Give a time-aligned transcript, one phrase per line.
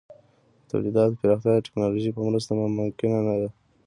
[0.63, 3.49] د تولیداتو پراختیا د ټکنالوژۍ په مرسته ممکنه ده.